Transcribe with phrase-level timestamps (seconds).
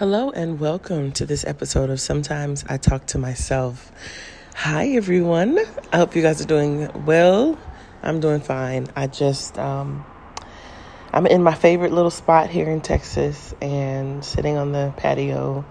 [0.00, 3.92] Hello and welcome to this episode of Sometimes I Talk to Myself.
[4.54, 5.58] Hi everyone.
[5.92, 7.58] I hope you guys are doing well.
[8.02, 8.86] I'm doing fine.
[8.96, 10.06] I just um
[11.12, 15.66] I'm in my favorite little spot here in Texas and sitting on the patio.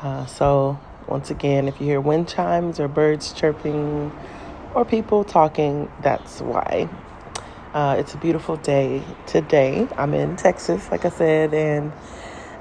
[0.00, 0.78] Uh, so
[1.08, 4.12] once again, if you hear wind chimes or birds chirping
[4.76, 6.88] or people talking, that's why.
[7.74, 9.88] Uh, it's a beautiful day today.
[9.96, 11.92] I'm in Texas, like I said, and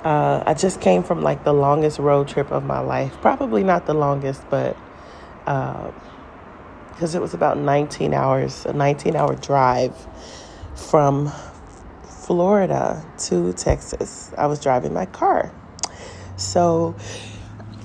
[0.05, 3.11] uh, I just came from like the longest road trip of my life.
[3.21, 4.77] Probably not the longest, but
[5.39, 9.95] because uh, it was about 19 hours, a 19 hour drive
[10.75, 11.31] from
[12.03, 14.31] Florida to Texas.
[14.37, 15.51] I was driving my car.
[16.37, 16.95] So,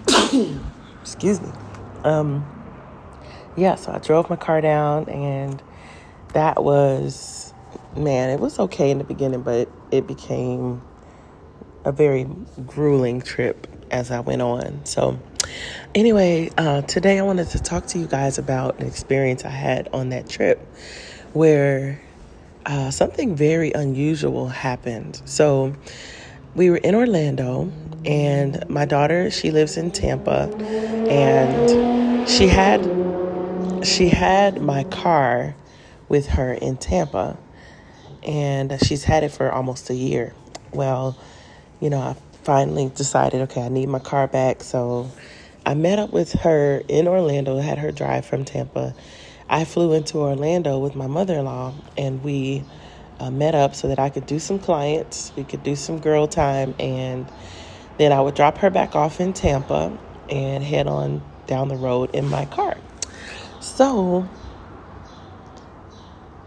[1.01, 1.51] excuse me.
[2.05, 2.45] Um,
[3.57, 5.63] yeah, so I drove my car down, and
[6.35, 7.55] that was,
[7.97, 10.83] man, it was okay in the beginning, but it became
[11.85, 12.27] a very
[12.67, 14.85] grueling trip as I went on.
[14.85, 15.19] So,
[15.95, 19.89] anyway, uh, today I wanted to talk to you guys about an experience I had
[19.93, 20.59] on that trip
[21.33, 22.01] where
[22.67, 25.21] uh, something very unusual happened.
[25.25, 25.75] So,
[26.55, 27.71] we were in Orlando,
[28.05, 30.51] and my daughter she lives in Tampa,
[31.09, 32.81] and she had
[33.87, 35.55] she had my car
[36.09, 37.39] with her in Tampa,
[38.23, 40.35] and she's had it for almost a year.
[40.73, 41.17] Well,
[41.81, 42.15] you know, I
[42.45, 44.63] finally decided, okay, I need my car back.
[44.63, 45.11] So
[45.67, 48.95] I met up with her in Orlando, had her drive from Tampa.
[49.49, 52.65] I flew into Orlando with my mother in law and we
[53.19, 56.27] uh, met up so that I could do some clients, we could do some girl
[56.27, 57.31] time, and
[57.99, 59.97] then I would drop her back off in Tampa
[60.31, 62.79] and head on down the road in my car.
[63.61, 64.27] So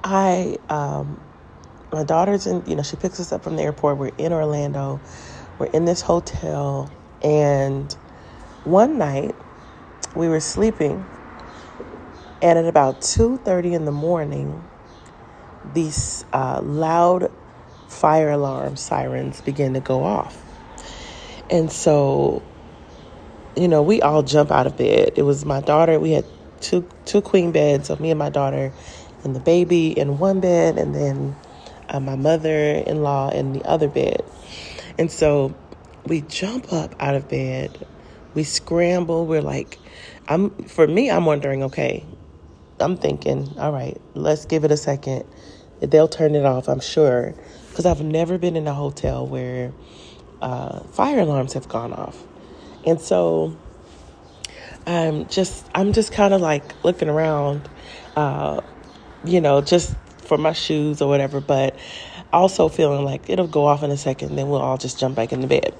[0.03, 1.21] I um,
[1.94, 3.97] my daughter's in, you know, she picks us up from the airport.
[3.97, 4.99] We're in Orlando.
[5.59, 6.91] We're in this hotel.
[7.23, 7.94] And
[8.66, 9.35] one night
[10.16, 11.05] we were sleeping
[12.41, 14.63] and at about 2.30 in the morning
[15.73, 17.31] these uh, loud
[17.88, 20.44] fire alarm sirens begin to go off
[21.50, 22.44] and so
[23.56, 26.25] you know we all jump out of bed it was my daughter we had
[26.59, 28.73] two two queen beds so me and my daughter
[29.23, 31.35] and the baby in one bed and then
[31.93, 34.23] uh, my mother in law in the other bed.
[34.97, 35.55] And so
[36.05, 37.87] we jump up out of bed,
[38.33, 39.79] we scramble, we're like,
[40.27, 42.03] I'm for me, I'm wondering, okay,
[42.79, 45.25] I'm thinking, all right, let's give it a second.
[45.79, 47.33] They'll turn it off, I'm sure.
[47.69, 49.73] Because I've never been in a hotel where
[50.41, 52.21] uh, fire alarms have gone off.
[52.85, 53.57] And so
[54.85, 57.69] I'm just I'm just kind of like looking around,
[58.15, 58.61] uh,
[59.23, 61.75] you know, just for my shoes or whatever, but
[62.31, 65.31] also feeling like it'll go off in a second, then we'll all just jump back
[65.31, 65.73] in the bed.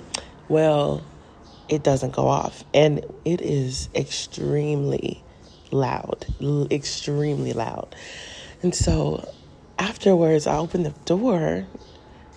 [0.48, 1.02] Well,
[1.70, 5.24] it doesn't go off, and it is extremely
[5.72, 6.26] loud,
[6.72, 7.96] extremely loud.
[8.62, 9.28] And so
[9.80, 11.66] afterwards, I open the door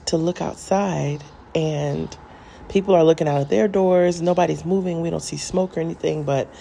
[0.06, 1.22] to look outside,
[1.54, 2.16] and
[2.68, 4.22] people are looking out of their doors.
[4.22, 5.02] Nobody's moving.
[5.02, 6.52] We don't see smoke or anything, but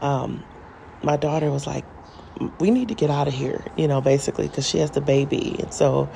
[0.00, 0.44] um,
[1.02, 1.84] my daughter was like,
[2.58, 5.56] we need to get out of here, you know, basically, because she has the baby.
[5.58, 6.08] And so,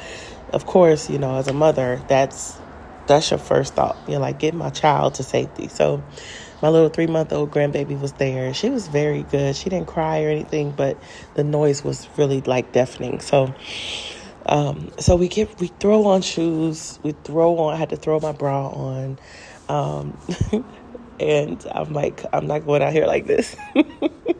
[0.52, 2.58] of course, you know, as a mother, that's
[3.06, 3.96] that's your first thought.
[4.06, 5.68] You know, like get my child to safety.
[5.68, 6.02] So
[6.62, 8.54] my little three month old grandbaby was there.
[8.54, 9.54] She was very good.
[9.56, 10.96] She didn't cry or anything, but
[11.34, 13.20] the noise was really like deafening.
[13.20, 13.54] So
[14.46, 18.20] um, so we get we throw on shoes, we throw on I had to throw
[18.20, 19.18] my bra on.
[19.68, 20.18] Um,
[21.20, 23.56] and I'm like, I'm not going out here like this.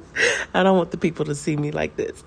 [0.54, 2.24] I don't want the people to see me like this.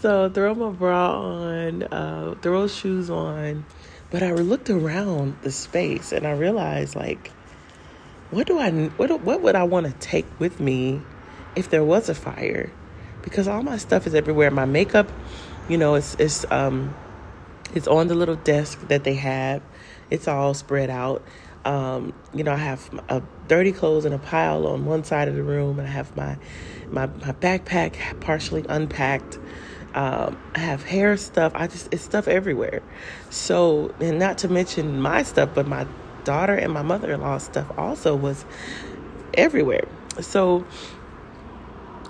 [0.00, 3.64] So throw my bra on, uh, throw shoes on.
[4.10, 7.30] But I looked around the space and I realized like,
[8.30, 11.02] what do I what what would I want to take with me
[11.54, 12.72] if there was a fire?
[13.22, 14.50] Because all my stuff is everywhere.
[14.50, 15.10] My makeup,
[15.68, 16.94] you know, it's it's um
[17.74, 19.62] it's on the little desk that they have.
[20.10, 21.22] It's all spread out.
[21.64, 25.34] Um, you know, I have a dirty clothes in a pile on one side of
[25.34, 26.36] the room, and I have my
[26.88, 29.38] my, my backpack partially unpacked.
[29.94, 31.52] Um, I have hair stuff.
[31.54, 32.82] I just it's stuff everywhere.
[33.28, 35.86] So, and not to mention my stuff, but my
[36.24, 38.44] daughter and my mother-in-law stuff also was
[39.34, 39.86] everywhere.
[40.20, 40.64] So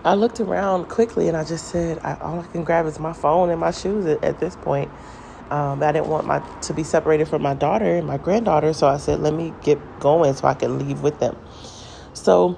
[0.05, 3.13] I looked around quickly and I just said, I, all I can grab is my
[3.13, 4.91] phone and my shoes at, at this point.
[5.51, 8.87] Um, I didn't want my to be separated from my daughter and my granddaughter, so
[8.87, 11.37] I said, let me get going so I can leave with them.
[12.13, 12.57] So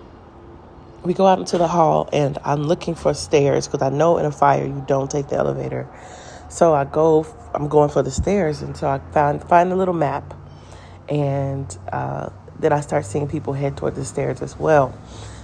[1.02, 4.26] we go out into the hall, and I'm looking for stairs because I know in
[4.26, 5.88] a fire you don't take the elevator.
[6.50, 9.94] So I go, I'm going for the stairs, and so I find find a little
[9.94, 10.34] map,
[11.08, 14.96] And uh, then I start seeing people head toward the stairs as well.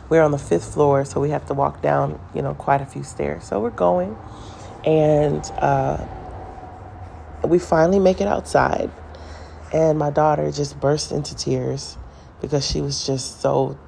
[0.08, 2.86] We're on the fifth floor, so we have to walk down, you know, quite a
[2.86, 3.44] few stairs.
[3.44, 4.16] So we're going,
[4.84, 6.06] and uh,
[7.44, 8.90] we finally make it outside.
[9.72, 11.96] And my daughter just burst into tears
[12.40, 13.78] because she was just so,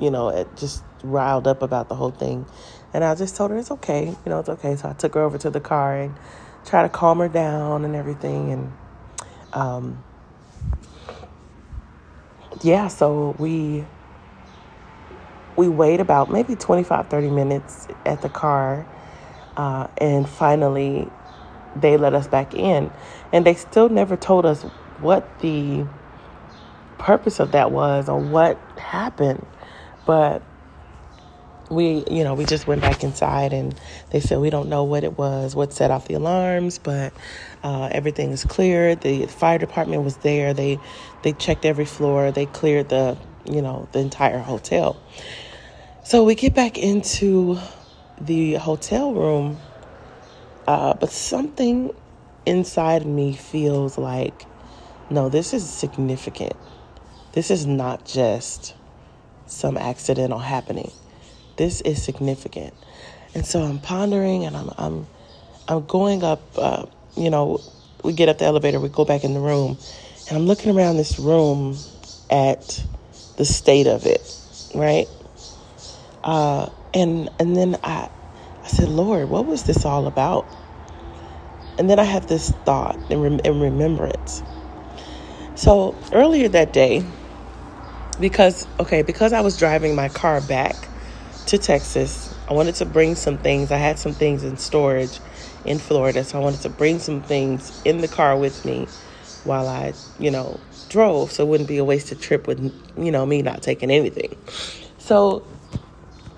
[0.00, 2.46] you know, just riled up about the whole thing.
[2.92, 4.76] And I just told her it's okay, you know, it's okay.
[4.76, 6.14] So I took her over to the car and
[6.64, 8.52] tried to calm her down and everything.
[8.52, 8.72] And
[9.52, 10.04] um,
[12.62, 13.84] yeah, so we
[15.56, 18.86] we wait about maybe 25 30 minutes at the car
[19.56, 21.08] uh, and finally
[21.76, 22.90] they let us back in.
[23.32, 24.62] And they still never told us
[25.00, 25.86] what the
[26.98, 29.46] purpose of that was or what happened.
[30.06, 30.42] But
[31.70, 33.74] we you know we just went back inside and
[34.10, 37.10] they said we don't know what it was what set off the alarms but
[37.64, 38.94] uh, everything is clear.
[38.94, 40.52] The fire department was there.
[40.52, 40.78] They
[41.22, 42.30] they checked every floor.
[42.30, 43.16] They cleared the
[43.46, 45.00] you know the entire hotel.
[46.04, 47.58] So we get back into
[48.20, 49.58] the hotel room
[50.66, 51.90] uh, but something
[52.46, 54.46] inside me feels like
[55.10, 56.54] no this is significant
[57.32, 58.74] this is not just
[59.46, 60.90] some accidental happening
[61.56, 62.74] this is significant.
[63.34, 65.06] And so I'm pondering and I'm I'm
[65.68, 67.60] I'm going up uh, you know,
[68.02, 69.78] we get up the elevator, we go back in the room,
[70.28, 71.78] and I'm looking around this room
[72.30, 72.84] at
[73.36, 74.22] the state of it,
[74.74, 75.08] right?
[76.24, 78.10] Uh, and and then I
[78.64, 80.46] I said, Lord, what was this all about?
[81.78, 84.42] And then I had this thought and, rem- and remembrance.
[85.54, 87.04] So earlier that day,
[88.20, 90.76] because okay, because I was driving my car back
[91.46, 92.34] to Texas.
[92.48, 93.70] I wanted to bring some things.
[93.70, 95.18] I had some things in storage
[95.64, 98.86] in Florida, so I wanted to bring some things in the car with me
[99.44, 100.58] while I, you know,
[100.88, 102.60] drove so it wouldn't be a wasted trip with,
[102.96, 104.36] you know, me not taking anything.
[104.98, 105.44] So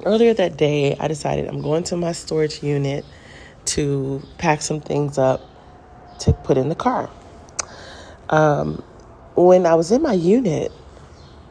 [0.07, 3.05] earlier that day, I decided I'm going to my storage unit
[3.67, 5.43] to pack some things up
[6.21, 7.11] to put in the car.
[8.31, 8.83] Um,
[9.35, 10.73] when I was in my unit,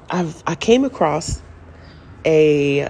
[0.10, 1.42] I've, I came across
[2.26, 2.90] a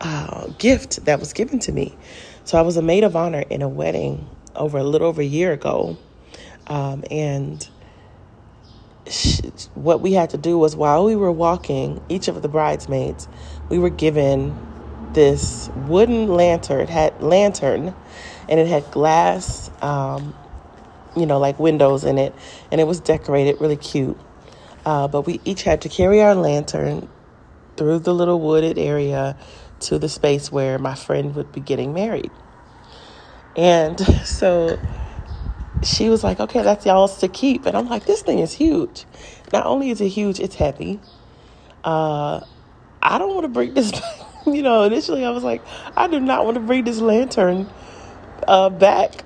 [0.00, 1.96] uh, gift that was given to me.
[2.44, 5.24] So I was a maid of honor in a wedding over a little over a
[5.24, 5.96] year ago.
[6.66, 7.68] Um, and
[9.06, 9.42] she,
[9.74, 13.28] what we had to do was while we were walking, each of the bridesmaids,
[13.70, 14.54] we were given
[15.14, 16.80] this wooden lantern.
[16.80, 17.94] It had lantern,
[18.48, 20.34] and it had glass, um,
[21.16, 22.34] you know, like windows in it,
[22.70, 24.18] and it was decorated really cute.
[24.84, 27.08] Uh, but we each had to carry our lantern
[27.76, 29.36] through the little wooded area
[29.80, 32.30] to the space where my friend would be getting married.
[33.56, 34.78] And so
[35.82, 37.66] she was like, okay, that's y'all's to keep.
[37.66, 39.04] And I'm like, this thing is huge.
[39.52, 41.00] Not only is it huge, it's heavy.
[41.82, 42.40] Uh,
[43.02, 43.92] I don't want to bring this
[44.46, 45.62] you know, initially I was like,
[45.96, 47.68] I do not want to bring this lantern
[48.46, 49.24] uh, back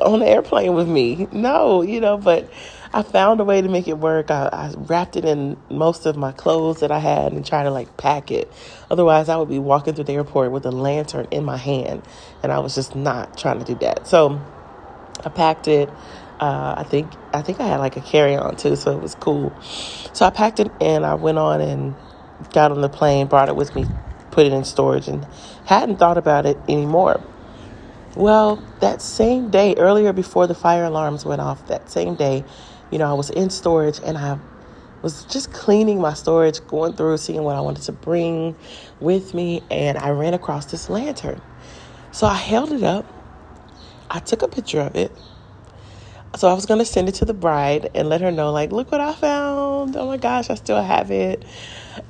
[0.00, 1.26] on the airplane with me.
[1.32, 2.50] No, you know, but
[2.92, 4.30] I found a way to make it work.
[4.30, 7.70] I, I, wrapped it in most of my clothes that I had and tried to
[7.70, 8.50] like pack it.
[8.90, 12.02] Otherwise, I would be walking through the airport with a lantern in my hand,
[12.42, 14.06] and I was just not trying to do that.
[14.06, 14.40] So
[15.24, 15.90] I packed it.
[16.40, 19.16] Uh, I think I think I had like a carry on too, so it was
[19.16, 19.52] cool.
[19.60, 21.96] So I packed it and I went on and
[22.52, 23.86] got on the plane, brought it with me,
[24.30, 25.26] put it in storage, and
[25.64, 27.22] hadn't thought about it anymore.
[28.16, 32.44] Well, that same day, earlier before the fire alarms went off, that same day,
[32.90, 34.38] you know, I was in storage and I
[35.02, 38.56] was just cleaning my storage, going through, seeing what I wanted to bring
[38.98, 41.40] with me, and I ran across this lantern.
[42.10, 43.06] So I held it up,
[44.10, 45.12] I took a picture of it.
[46.36, 48.72] So I was going to send it to the bride and let her know, like,
[48.72, 49.96] look what I found.
[49.96, 51.44] Oh my gosh, I still have it.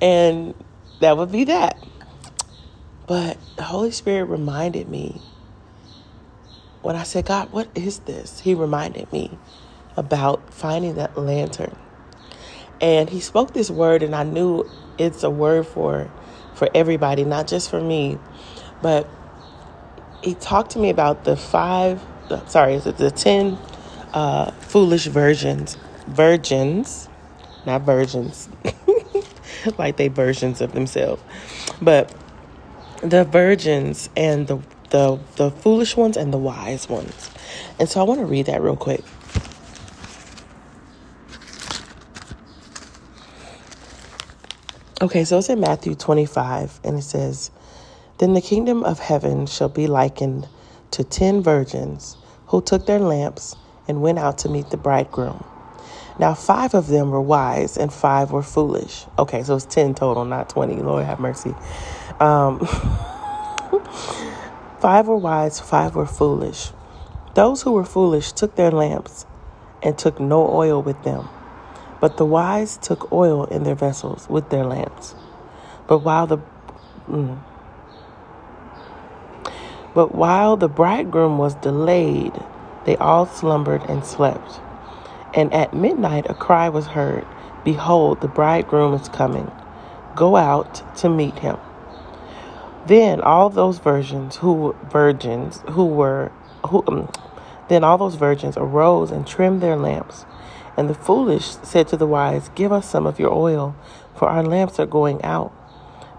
[0.00, 0.54] And
[1.00, 1.76] that would be that.
[3.07, 5.21] But the Holy Spirit reminded me
[6.83, 8.40] when I said, God, what is this?
[8.40, 9.38] He reminded me
[9.97, 11.76] about finding that lantern.
[12.80, 14.68] And he spoke this word, and I knew
[14.99, 16.11] it's a word for
[16.54, 18.18] for everybody, not just for me.
[18.83, 19.09] But
[20.23, 22.02] he talked to me about the five,
[22.47, 23.59] sorry, is it the ten
[24.12, 25.76] uh, foolish virgins,
[26.07, 27.09] virgins,
[27.66, 28.49] not virgins,
[29.79, 31.23] like they versions of themselves,
[31.81, 32.15] but
[33.03, 34.59] the virgins and the
[34.91, 37.31] the the foolish ones and the wise ones.
[37.79, 39.05] And so I want to read that real quick.
[45.00, 47.53] Okay, so it's in Matthew 25, and it says,
[48.19, 50.49] Then the kingdom of heaven shall be likened
[50.91, 52.17] to ten virgins
[52.49, 53.55] who took their lamps
[53.87, 55.45] and went out to meet the bridegroom.
[56.19, 59.05] Now, five of them were wise and five were foolish.
[59.19, 60.77] Okay, so it's 10 total, not 20.
[60.77, 61.55] Lord have mercy.
[62.19, 62.67] Um,
[64.81, 66.73] five were wise, five were foolish.
[67.35, 69.27] Those who were foolish took their lamps
[69.83, 71.29] and took no oil with them.
[72.01, 75.15] But the wise took oil in their vessels with their lamps.
[75.87, 76.39] But while the
[77.09, 77.39] mm,
[79.95, 82.33] but while the bridegroom was delayed,
[82.85, 84.61] they all slumbered and slept.
[85.35, 87.27] And at midnight a cry was heard
[87.65, 89.51] Behold, the bridegroom is coming.
[90.17, 91.59] Go out to meet him.
[92.87, 96.33] Then all those virgins who virgins who were
[96.67, 97.11] who um,
[97.69, 100.25] then all those virgins arose and trimmed their lamps.
[100.77, 103.77] And the foolish said to the wise, Give us some of your oil,
[104.15, 105.53] for our lamps are going out.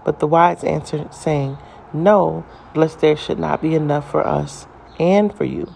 [0.04, 1.58] But the wise answered, saying,
[1.92, 4.66] No, lest there should not be enough for us
[4.98, 5.74] and for you.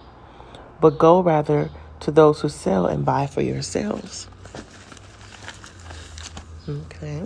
[0.81, 4.28] But go rather to those who sell and buy for yourselves.
[6.68, 7.24] Okay.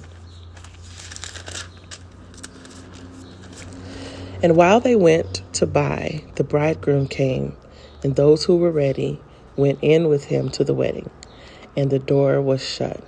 [4.42, 7.56] And while they went to buy, the bridegroom came,
[8.04, 9.20] and those who were ready
[9.56, 11.10] went in with him to the wedding,
[11.76, 13.02] and the door was shut.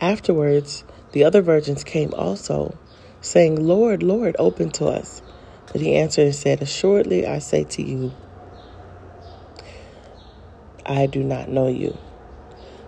[0.00, 2.76] Afterwards, the other virgins came also,
[3.20, 5.22] saying, Lord, Lord, open to us.
[5.72, 8.12] But he answered and said, Assuredly I say to you,
[10.86, 11.96] I do not know you.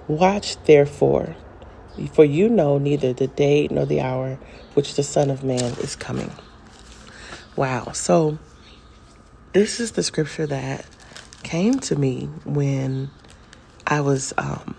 [0.08, 1.36] Watch therefore,
[2.12, 4.38] for you know neither the day nor the hour
[4.74, 6.30] which the Son of Man is coming.
[7.56, 7.92] Wow.
[7.92, 8.38] So,
[9.52, 10.84] this is the scripture that
[11.42, 13.10] came to me when
[13.86, 14.74] I was um,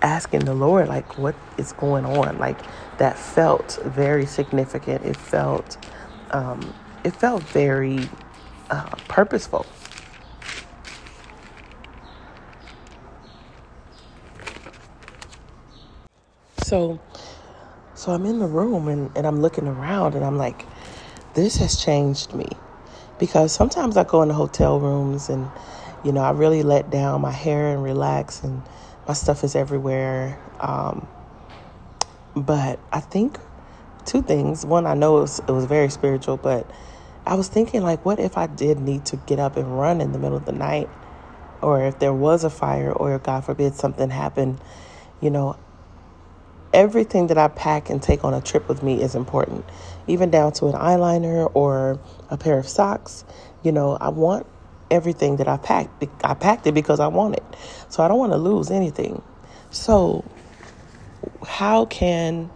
[0.00, 2.38] asking the Lord, like, what is going on?
[2.38, 2.58] Like,
[2.98, 5.04] that felt very significant.
[5.04, 5.76] It felt,
[6.30, 6.72] um,
[7.04, 8.08] it felt very
[8.70, 9.66] uh, purposeful.
[16.72, 16.98] So,
[17.94, 20.64] so I'm in the room and, and I'm looking around and I'm like,
[21.34, 22.46] this has changed me.
[23.18, 25.50] Because sometimes I go into hotel rooms and,
[26.02, 28.62] you know, I really let down my hair and relax and
[29.06, 30.40] my stuff is everywhere.
[30.60, 31.06] Um,
[32.34, 33.38] but I think
[34.06, 34.64] two things.
[34.64, 36.66] One, I know it was, it was very spiritual, but
[37.26, 40.12] I was thinking, like, what if I did need to get up and run in
[40.12, 40.88] the middle of the night?
[41.60, 44.58] Or if there was a fire, or God forbid something happened,
[45.20, 45.58] you know,
[46.72, 49.64] everything that I pack and take on a trip with me is important,
[50.06, 52.00] even down to an eyeliner or
[52.30, 53.24] a pair of socks.
[53.62, 54.46] You know, I want
[54.90, 56.04] everything that I packed.
[56.24, 57.44] I packed it because I want it.
[57.88, 59.22] So I don't want to lose anything.
[59.70, 60.24] So,
[61.46, 62.50] how can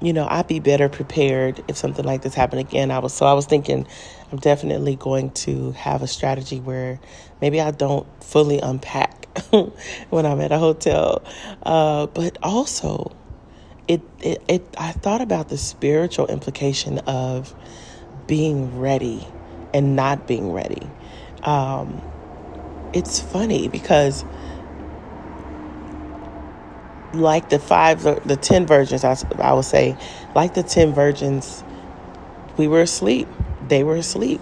[0.00, 2.90] you know I'd be better prepared if something like this happened again?
[2.90, 3.86] I was so I was thinking
[4.30, 7.00] I'm definitely going to have a strategy where
[7.40, 9.26] maybe I don't fully unpack
[10.10, 11.22] when I'm at a hotel,
[11.62, 13.12] uh, but also
[13.88, 17.54] it, it, it I thought about the spiritual implication of
[18.26, 19.26] being ready
[19.72, 20.86] and not being ready.
[21.42, 22.02] Um,
[22.92, 24.24] it's funny because
[27.14, 29.96] like the five the 10 virgins I, I would say
[30.34, 31.62] like the 10 virgins
[32.56, 33.28] we were asleep.
[33.68, 34.40] They were asleep.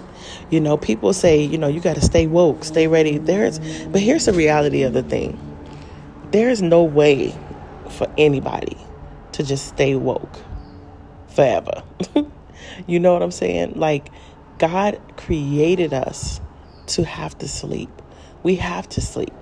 [0.50, 3.18] You know people say you know you got to stay woke stay ready.
[3.18, 5.38] There's but here's the reality of the thing.
[6.30, 7.34] There's no way
[7.90, 8.76] for anybody
[9.34, 10.38] to just stay woke
[11.28, 11.82] forever.
[12.86, 13.74] you know what I'm saying?
[13.74, 14.08] Like,
[14.58, 16.40] God created us
[16.88, 17.90] to have to sleep.
[18.42, 19.32] We have to sleep.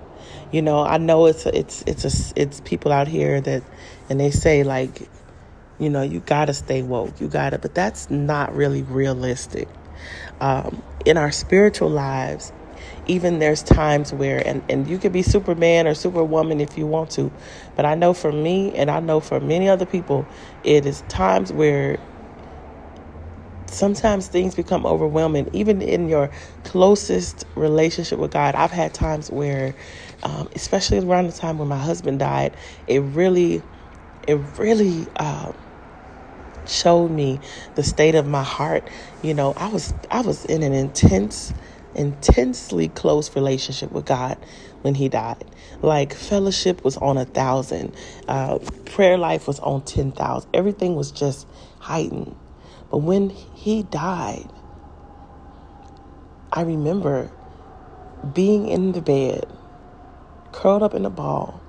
[0.51, 3.63] You know, I know it's a, it's it's a, it's people out here that
[4.09, 5.07] and they say like,
[5.79, 7.19] you know, you got to stay woke.
[7.19, 9.67] You got to, but that's not really realistic.
[10.41, 12.51] Um, in our spiritual lives,
[13.07, 17.09] even there's times where and, and you can be superman or superwoman if you want
[17.11, 17.31] to
[17.75, 20.25] but i know for me and i know for many other people
[20.63, 21.99] it is times where
[23.73, 25.49] sometimes things become overwhelming.
[25.51, 26.29] Even in your
[26.63, 29.75] closest relationship with god i've had times where
[30.23, 32.55] um, especially around the time when my husband died
[32.87, 33.61] it really
[34.27, 35.51] it really uh,
[36.65, 37.39] showed me
[37.75, 38.87] the state of my heart.
[39.21, 41.53] You know i was i was in an intense
[41.95, 44.37] intensely close relationship with God
[44.81, 45.45] when he died.
[45.81, 47.93] Like fellowship was on a thousand,
[48.27, 50.49] uh, prayer life was on 10,000.
[50.53, 51.47] Everything was just
[51.79, 52.35] heightened.
[52.91, 54.49] But when he died,
[56.51, 57.31] I remember
[58.33, 59.45] being in the bed,
[60.51, 61.59] curled up in a ball,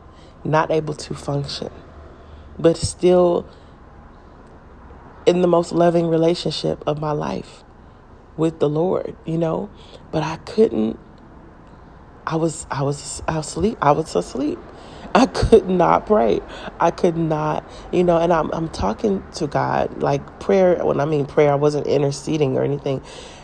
[0.45, 1.71] not able to function,
[2.59, 3.49] but still
[5.27, 7.64] in the most loving relationship of my life
[8.37, 9.71] with the Lord, you know,
[10.13, 10.99] but I couldn't
[12.27, 13.79] I was I was I was asleep.
[13.83, 14.59] I was asleep.
[15.17, 16.41] I could not pray.
[16.81, 21.07] I could not, you know, and I'm I'm talking to God like prayer when I
[21.07, 23.03] mean prayer, I wasn't interceding or anything.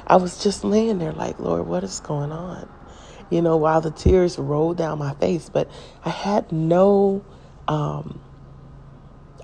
[0.09, 2.69] I was just laying there like, Lord, what is going on?
[3.31, 5.71] You know, while the tears rolled down my face, but
[6.05, 7.25] I had no
[7.69, 8.21] um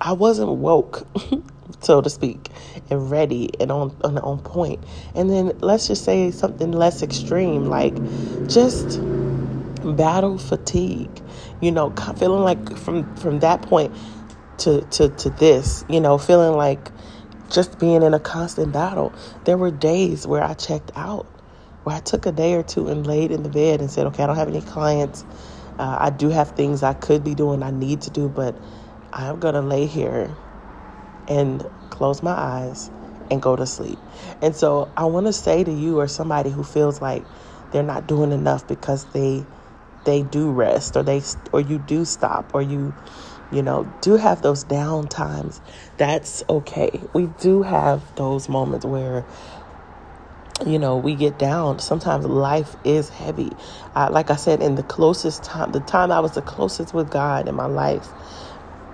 [0.01, 1.07] I wasn't woke,
[1.81, 2.49] so to speak,
[2.89, 4.83] and ready and on, on on point.
[5.15, 7.95] And then let's just say something less extreme, like
[8.47, 8.99] just
[9.83, 11.21] battle fatigue.
[11.61, 13.95] You know, feeling like from from that point
[14.59, 16.91] to to to this, you know, feeling like
[17.49, 19.13] just being in a constant battle.
[19.45, 21.25] There were days where I checked out,
[21.83, 24.23] where I took a day or two and laid in the bed and said, "Okay,
[24.23, 25.23] I don't have any clients.
[25.79, 28.55] Uh, I do have things I could be doing, I need to do, but."
[29.13, 30.35] I'm to lay here
[31.27, 32.89] and close my eyes
[33.29, 33.99] and go to sleep.
[34.41, 37.23] And so I want to say to you or somebody who feels like
[37.71, 39.45] they're not doing enough because they
[40.05, 42.93] they do rest or they or you do stop or you
[43.51, 45.59] you know do have those down times
[45.97, 47.01] that's okay.
[47.13, 49.25] We do have those moments where
[50.65, 51.79] you know we get down.
[51.79, 53.51] Sometimes life is heavy.
[53.95, 57.47] Like i said in the closest time the time i was the closest with god
[57.47, 58.07] in my life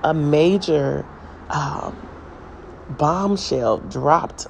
[0.03, 1.05] a major
[1.49, 1.95] um,
[2.89, 4.47] bombshell dropped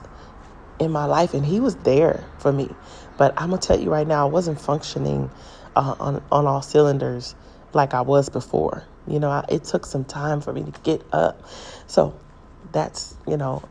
[0.79, 2.69] in my life, and he was there for me.
[3.17, 5.29] But I'm gonna tell you right now, I wasn't functioning
[5.75, 7.35] uh, on on all cylinders
[7.73, 8.83] like I was before.
[9.07, 11.47] You know, I, it took some time for me to get up.
[11.87, 12.17] So
[12.71, 13.63] that's you know,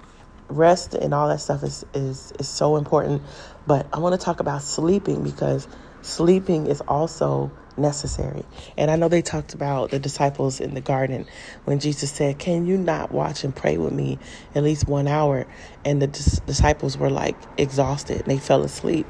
[0.48, 3.22] rest and all that stuff is is is so important.
[3.66, 5.66] But I want to talk about sleeping because
[6.02, 8.44] sleeping is also necessary.
[8.76, 11.26] And I know they talked about the disciples in the garden
[11.64, 14.18] when Jesus said, Can you not watch and pray with me
[14.54, 15.46] at least one hour?
[15.84, 19.06] And the dis- disciples were like exhausted and they fell asleep.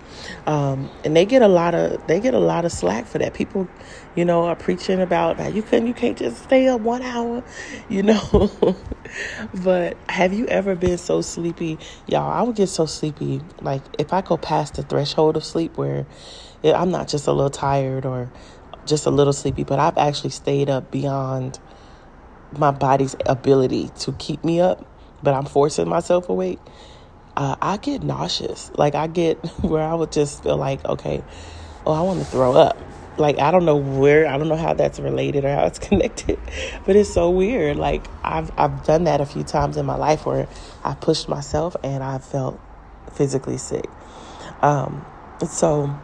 [0.47, 3.35] Um, and they get a lot of they get a lot of slack for that.
[3.35, 3.69] People,
[4.15, 7.43] you know, are preaching about that you couldn't you can't just stay up one hour,
[7.89, 8.77] you know.
[9.63, 11.79] but have you ever been so sleepy?
[12.07, 13.40] Y'all, I would get so sleepy.
[13.61, 16.07] Like if I go past the threshold of sleep where
[16.64, 18.31] I'm not just a little tired or
[18.87, 21.59] just a little sleepy, but I've actually stayed up beyond
[22.57, 24.85] my body's ability to keep me up,
[25.22, 26.59] but I'm forcing myself awake.
[27.37, 28.70] Uh, I get nauseous.
[28.77, 31.22] Like I get where I would just feel like, okay,
[31.87, 32.77] oh, I want to throw up.
[33.18, 36.38] Like I don't know where, I don't know how that's related or how it's connected,
[36.87, 37.77] but it's so weird.
[37.77, 40.48] Like I've I've done that a few times in my life where
[40.83, 42.59] I pushed myself and I felt
[43.12, 43.85] physically sick.
[44.62, 45.05] Um,
[45.46, 45.94] so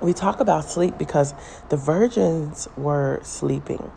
[0.00, 1.34] we talk about sleep because
[1.68, 3.90] the virgins were sleeping.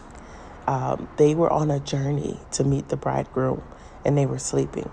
[0.67, 3.63] Um, they were on a journey to meet the bridegroom
[4.05, 4.89] and they were sleeping.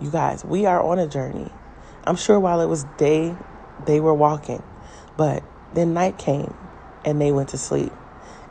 [0.00, 1.50] You guys, we are on a journey.
[2.04, 3.36] I'm sure while it was day,
[3.86, 4.62] they were walking,
[5.16, 5.42] but
[5.74, 6.54] then night came
[7.04, 7.92] and they went to sleep.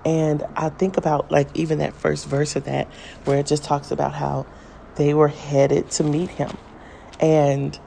[0.06, 2.88] And I think about like even that first verse of that
[3.26, 4.46] where it just talks about how
[4.96, 6.56] they were headed to meet him.
[7.20, 7.78] And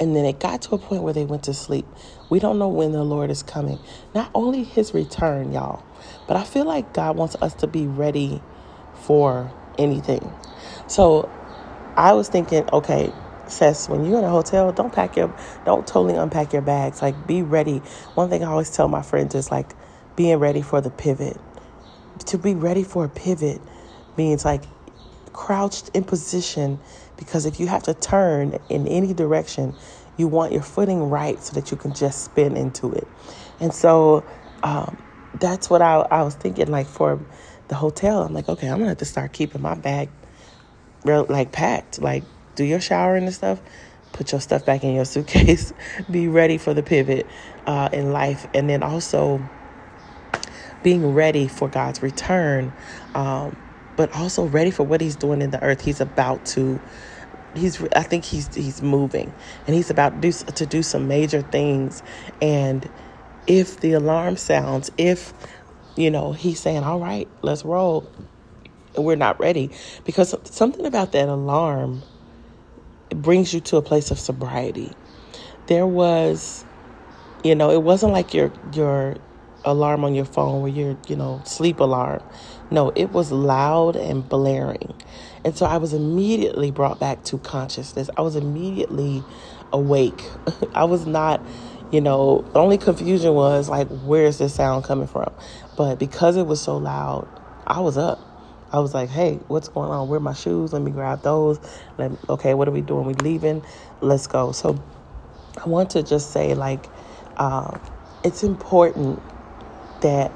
[0.00, 1.86] and then it got to a point where they went to sleep.
[2.30, 3.78] We don't know when the Lord is coming.
[4.14, 5.84] Not only his return, y'all,
[6.26, 8.42] but I feel like God wants us to be ready
[8.94, 10.32] for anything.
[10.86, 11.30] So
[11.96, 13.12] I was thinking, okay,
[13.46, 15.34] says when you're in a hotel, don't pack your,
[15.66, 17.02] don't totally unpack your bags.
[17.02, 17.78] Like be ready.
[18.14, 19.72] One thing I always tell my friends is like
[20.16, 21.38] being ready for the pivot.
[22.26, 23.60] To be ready for a pivot
[24.16, 24.64] means like
[25.32, 26.78] crouched in position
[27.20, 29.74] because if you have to turn in any direction,
[30.16, 33.06] you want your footing right so that you can just spin into it.
[33.60, 34.24] And so
[34.64, 35.00] um,
[35.38, 37.20] that's what I, I was thinking like for
[37.68, 38.22] the hotel.
[38.22, 40.08] I'm like, okay, I'm gonna have to start keeping my bag
[41.04, 42.00] real, like packed.
[42.00, 42.24] Like,
[42.56, 43.60] do your showering and stuff.
[44.12, 45.72] Put your stuff back in your suitcase.
[46.10, 47.26] Be ready for the pivot
[47.66, 49.46] uh, in life, and then also
[50.82, 52.72] being ready for God's return.
[53.14, 53.56] Um,
[53.96, 55.82] but also ready for what he's doing in the earth.
[55.82, 56.80] He's about to
[57.54, 59.32] he's I think he's he's moving
[59.66, 62.02] and he's about to do, to do some major things
[62.40, 62.88] and
[63.46, 65.32] if the alarm sounds if
[65.96, 68.10] you know he's saying all right let's roll
[68.94, 69.70] and we're not ready
[70.04, 72.02] because something about that alarm
[73.14, 74.92] brings you to a place of sobriety
[75.66, 76.64] there was
[77.42, 79.16] you know it wasn't like your your
[79.64, 82.22] alarm on your phone where you're, you know, sleep alarm.
[82.70, 84.94] No, it was loud and blaring.
[85.44, 88.10] And so I was immediately brought back to consciousness.
[88.16, 89.24] I was immediately
[89.72, 90.22] awake.
[90.74, 91.40] I was not,
[91.90, 95.32] you know, the only confusion was like, where's this sound coming from?
[95.76, 97.28] But because it was so loud,
[97.66, 98.20] I was up.
[98.72, 100.08] I was like, hey, what's going on?
[100.08, 100.72] Where are my shoes?
[100.72, 101.58] Let me grab those.
[101.98, 103.04] Let me, okay, what are we doing?
[103.04, 103.64] We leaving?
[104.00, 104.52] Let's go.
[104.52, 104.80] So
[105.62, 106.86] I want to just say, like,
[107.36, 107.78] uh,
[108.22, 109.20] it's important
[110.02, 110.30] that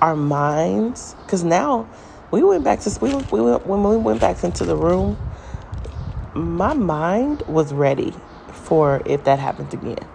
[0.00, 1.88] our minds, because now
[2.30, 5.16] we went back to we went, we when we went back into the room.
[6.34, 8.14] My mind was ready
[8.48, 10.06] for if that happened again.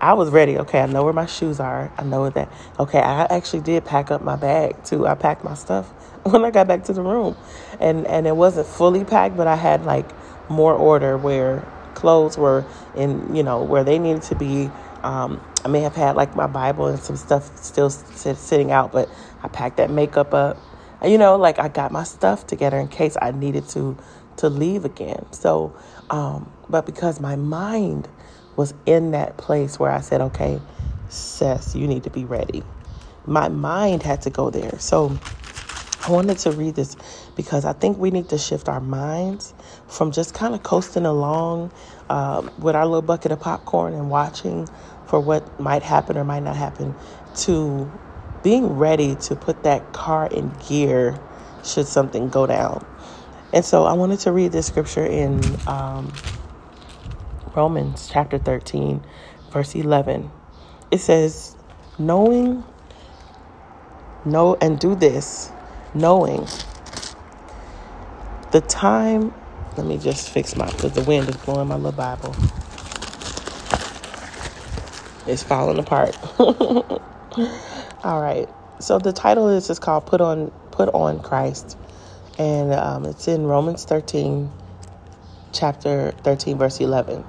[0.00, 0.58] I was ready.
[0.58, 1.92] Okay, I know where my shoes are.
[1.96, 2.52] I know that.
[2.78, 5.06] Okay, I actually did pack up my bag too.
[5.06, 5.86] I packed my stuff
[6.24, 7.36] when I got back to the room,
[7.80, 10.06] and and it wasn't fully packed, but I had like
[10.48, 12.64] more order where clothes were
[12.96, 14.70] in you know where they needed to be.
[15.02, 18.92] Um, I may have had like my Bible and some stuff still sit, sitting out,
[18.92, 19.08] but
[19.42, 20.58] I packed that makeup up.
[21.04, 23.96] You know, like I got my stuff together in case I needed to
[24.38, 25.24] to leave again.
[25.32, 25.74] So,
[26.10, 28.08] um, but because my mind
[28.56, 30.60] was in that place where I said, okay,
[31.08, 32.62] sis, you need to be ready.
[33.26, 34.78] My mind had to go there.
[34.78, 35.16] So
[36.06, 36.96] I wanted to read this
[37.36, 39.54] because I think we need to shift our minds
[39.88, 41.72] from just kind of coasting along
[42.10, 44.68] um, with our little bucket of popcorn and watching
[45.06, 46.94] for what might happen or might not happen
[47.36, 47.90] to
[48.44, 51.18] being ready to put that car in gear
[51.64, 52.86] should something go down.
[53.54, 56.12] And so I wanted to read this scripture in um,
[57.56, 59.02] Romans chapter 13,
[59.50, 60.30] verse 11.
[60.90, 61.56] It says,
[61.98, 62.62] Knowing,
[64.26, 65.50] know, and do this,
[65.94, 66.46] knowing
[68.50, 69.32] the time.
[69.76, 72.34] Let me just fix my, because the wind is blowing my little Bible.
[75.26, 76.18] It's falling apart.
[78.04, 78.48] All right.
[78.80, 81.76] So the title is just called "Put on Put on Christ,"
[82.38, 84.50] and um, it's in Romans 13,
[85.52, 87.24] chapter 13, verse 11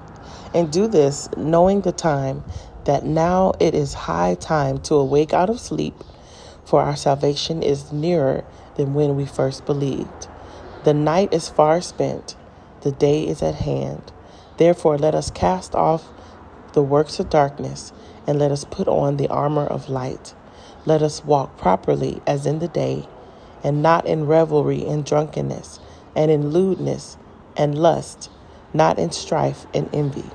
[0.55, 2.43] and do this knowing the time
[2.85, 5.95] that now it is high time to awake out of sleep,
[6.63, 8.43] for our salvation is nearer
[8.77, 10.29] than when we first believed.
[10.85, 12.38] The night is far spent,
[12.81, 14.13] the day is at hand.
[14.57, 16.07] Therefore, let us cast off
[16.73, 17.91] the works of darkness
[18.25, 20.33] and let us put on the armor of light.
[20.85, 23.07] Let us walk properly as in the day,
[23.63, 25.79] and not in revelry and drunkenness,
[26.15, 27.17] and in lewdness
[27.57, 28.29] and lust,
[28.73, 30.29] not in strife and envy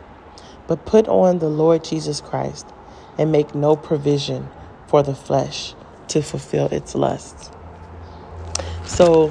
[0.71, 2.65] but put on the Lord Jesus Christ
[3.19, 4.49] and make no provision
[4.87, 5.75] for the flesh
[6.07, 7.51] to fulfill its lusts.
[8.87, 9.31] So,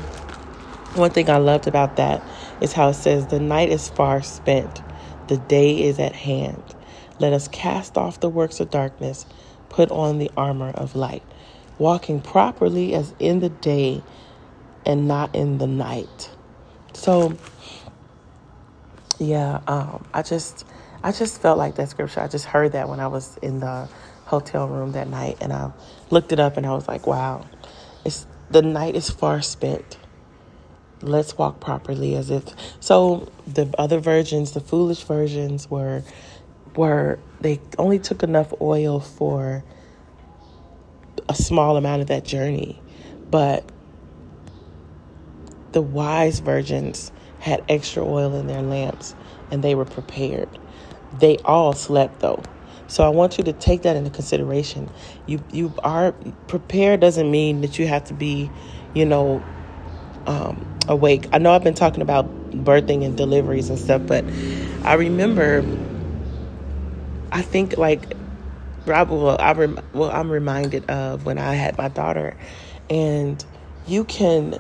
[0.96, 2.22] one thing I loved about that
[2.60, 4.82] is how it says, The night is far spent,
[5.30, 6.62] the day is at hand.
[7.20, 9.26] Let us cast off the works of darkness,
[9.70, 11.24] put on the armor of light,
[11.78, 14.04] walking properly as in the day
[14.86, 16.30] and not in the night.
[16.94, 17.38] So,
[19.20, 20.66] yeah, um, I just
[21.04, 22.22] I just felt like that scripture.
[22.22, 23.88] I just heard that when I was in the
[24.26, 25.72] hotel room that night, and I
[26.10, 27.46] looked it up, and I was like, "Wow,
[28.04, 29.98] it's the night is far spent.
[31.02, 32.44] Let's walk properly as if."
[32.80, 36.04] So the other virgins, the foolish virgins, were
[36.76, 39.64] were they only took enough oil for
[41.28, 42.82] a small amount of that journey,
[43.30, 43.64] but
[45.72, 49.16] the wise virgins had extra oil in their lamps
[49.52, 50.50] and they were prepared.
[51.20, 52.42] They all slept though.
[52.88, 54.90] So I want you to take that into consideration.
[55.28, 56.14] You you are
[56.48, 58.50] prepared doesn't mean that you have to be,
[58.96, 59.44] you know,
[60.26, 61.28] um, awake.
[61.32, 64.26] I know I've been talking about birthing and deliveries and stuff, but
[64.84, 65.64] I remember.
[67.32, 68.14] I think like,
[68.86, 72.36] well, I rem- well, I'm reminded of when I had my daughter,
[72.90, 73.44] and
[73.88, 74.60] you can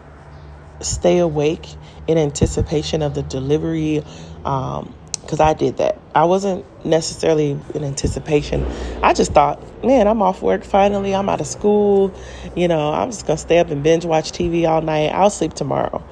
[0.82, 1.67] stay awake
[2.08, 4.03] in anticipation of the delivery.
[4.45, 4.93] Um,
[5.29, 5.99] because I did that.
[6.15, 8.65] I wasn't necessarily in anticipation.
[9.03, 11.13] I just thought, man, I'm off work finally.
[11.13, 12.12] I'm out of school.
[12.55, 15.10] You know, I'm just going to stay up and binge watch TV all night.
[15.10, 16.03] I'll sleep tomorrow.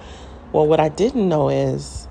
[0.53, 2.06] Well, what I didn't know is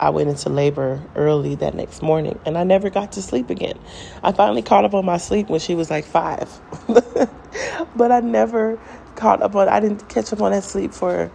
[0.00, 3.78] I went into labor early that next morning and I never got to sleep again.
[4.22, 6.48] I finally caught up on my sleep when she was like five.
[7.96, 8.78] but I never
[9.16, 11.30] caught up on, I didn't catch up on that sleep for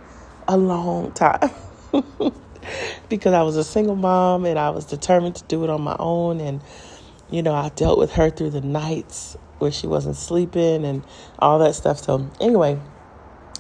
[0.48, 1.52] a long time.
[3.10, 5.96] because I was a single mom and I was determined to do it on my
[6.00, 6.40] own.
[6.40, 6.62] And,
[7.30, 11.04] you know, I dealt with her through the nights where she wasn't sleeping and
[11.40, 12.00] all that stuff.
[12.00, 12.80] So, anyway,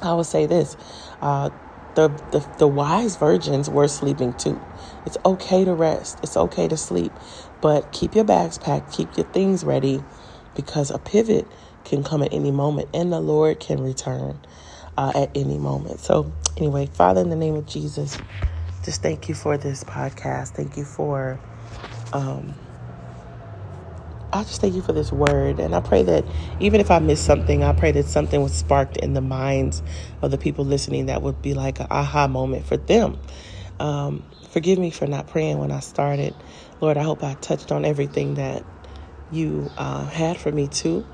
[0.01, 0.75] I will say this
[1.21, 1.49] uh,
[1.95, 4.59] the, the, the wise virgins were sleeping too.
[5.05, 7.11] It's okay to rest, it's okay to sleep,
[7.61, 10.03] but keep your bags packed, keep your things ready
[10.55, 11.47] because a pivot
[11.83, 14.39] can come at any moment and the Lord can return
[14.97, 15.99] uh, at any moment.
[15.99, 18.17] So, anyway, Father, in the name of Jesus,
[18.83, 20.49] just thank you for this podcast.
[20.49, 21.39] Thank you for,
[22.13, 22.53] um,
[24.33, 25.59] I just thank you for this word.
[25.59, 26.25] And I pray that
[26.59, 29.83] even if I miss something, I pray that something was sparked in the minds
[30.23, 33.19] of the people listening that would be like an aha moment for them.
[33.79, 36.35] Um, forgive me for not praying when I started.
[36.81, 38.65] Lord, I hope I touched on everything that
[39.31, 41.05] you uh, had for me too.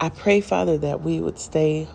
[0.00, 1.88] I pray, Father, that we would stay,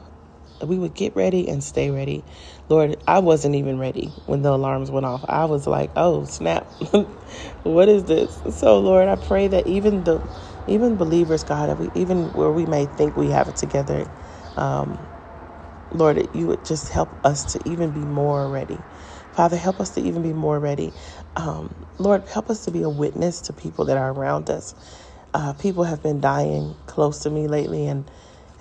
[0.61, 2.23] we would get ready and stay ready.
[2.69, 5.23] Lord, I wasn't even ready when the alarms went off.
[5.27, 6.65] I was like, oh, snap.
[7.63, 8.41] what is this?
[8.57, 10.21] So, Lord, I pray that even the
[10.67, 14.07] even believers, God, even where we may think we have it together,
[14.57, 15.07] um,
[15.91, 18.85] Lord, you would just help us to even be more ready.
[19.33, 20.93] Father, help us to even be more ready.
[21.35, 24.75] Um, Lord, help us to be a witness to people that are around us.
[25.33, 28.09] Uh, people have been dying close to me lately, and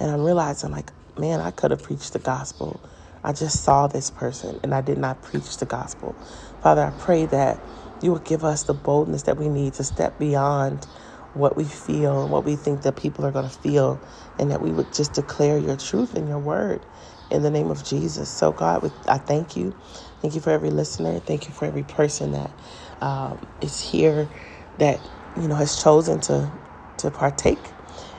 [0.01, 2.85] and I'm realizing like, man, I could have preached the gospel.
[3.25, 6.21] I just saw this person, and I did not preach the gospel.
[6.62, 7.64] Father, I pray that
[8.01, 10.87] you will give us the boldness that we need to step beyond
[11.35, 14.01] what we feel and what we think that people are going to feel,
[14.38, 16.87] and that we would just declare your truth and your word
[17.31, 18.31] in the name of Jesus.
[18.31, 19.75] So, God, I thank you.
[20.23, 21.20] Thank you for every listener.
[21.20, 22.53] Thank you for every person that
[23.03, 24.29] um, is here
[24.79, 25.01] that
[25.37, 26.53] you know has chosen to
[26.99, 27.61] to partake.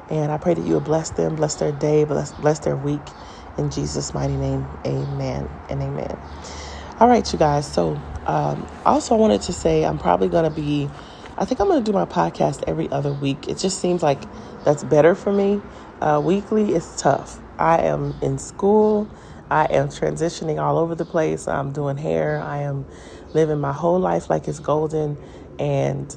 [0.10, 3.02] And I pray that you will bless them, bless their day, bless bless their week.
[3.58, 6.18] In Jesus' mighty name, Amen and Amen.
[7.00, 7.72] All right, you guys.
[7.72, 10.90] So, um, also, I wanted to say I'm probably going to be.
[11.38, 13.50] I think I'm going to do my podcast every other week.
[13.50, 14.22] It just seems like
[14.64, 15.62] that's better for me.
[16.00, 17.40] Uh, weekly is tough.
[17.58, 19.10] I am in school.
[19.50, 21.48] I am transitioning all over the place.
[21.48, 22.42] I'm doing hair.
[22.42, 22.86] I am
[23.34, 25.18] living my whole life like it's golden.
[25.60, 26.16] And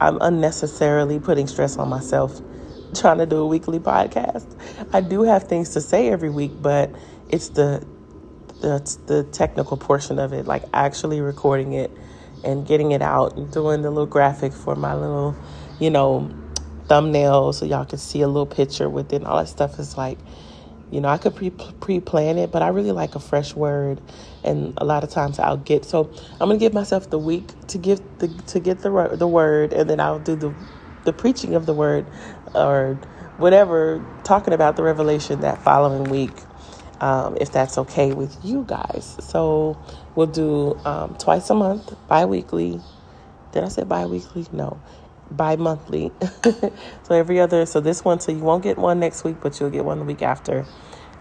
[0.00, 2.40] I'm unnecessarily putting stress on myself
[2.94, 4.46] trying to do a weekly podcast.
[4.92, 6.90] I do have things to say every week, but
[7.30, 7.86] it's the
[8.60, 11.90] the, the technical portion of it, like actually recording it
[12.44, 15.36] and getting it out and doing the little graphic for my little,
[15.80, 16.30] you know,
[16.88, 19.96] thumbnail so y'all can see a little picture with it and all that stuff is
[19.98, 20.18] like
[20.90, 24.00] you know, I could pre pre plan it, but I really like a fresh word,
[24.44, 25.84] and a lot of times I'll get.
[25.84, 29.72] So I'm gonna give myself the week to give the to get the the word,
[29.72, 30.54] and then I'll do the
[31.04, 32.06] the preaching of the word,
[32.54, 32.98] or
[33.38, 36.32] whatever, talking about the revelation that following week,
[37.00, 39.16] um, if that's okay with you guys.
[39.20, 39.76] So
[40.16, 42.80] we'll do um, twice a month, bi-weekly.
[43.52, 44.46] Did I say bi-weekly?
[44.52, 44.80] No,
[45.30, 46.12] bi-monthly.
[47.04, 49.70] So every other so this one so you won't get one next week but you'll
[49.70, 50.66] get one the week after.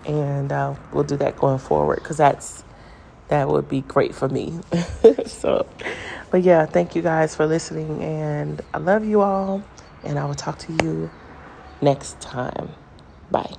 [0.06, 2.64] And uh, we'll do that going forward because that's
[3.30, 4.60] that would be great for me.
[5.28, 5.68] So
[6.32, 9.64] but yeah thank you guys for listening and i love you all
[10.04, 11.10] and i will talk to you
[11.82, 12.70] next time.
[13.32, 13.56] Bye